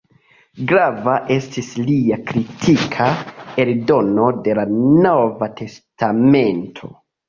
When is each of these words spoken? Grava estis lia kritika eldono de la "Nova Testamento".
Grava 0.69 1.17
estis 1.35 1.69
lia 1.91 2.19
kritika 2.33 3.11
eldono 3.67 4.33
de 4.51 4.59
la 4.63 4.69
"Nova 4.77 5.55
Testamento". 5.65 6.97